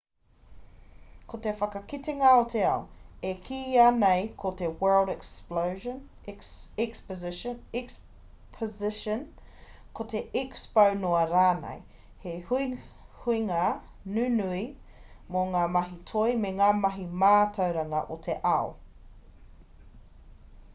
[1.31, 2.77] ko te whakakitenga o te ao
[3.31, 5.11] e kīia nei ko te world
[6.85, 9.19] exposition
[9.99, 11.77] ko te expo noa rānei
[12.25, 13.61] he huihuinga
[14.17, 14.63] nunui
[15.37, 18.73] mō ngā mahi toi me ngā mahi mātauranga o te ao